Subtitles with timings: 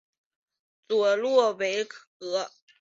[0.87, 1.95] 佐洛韦格。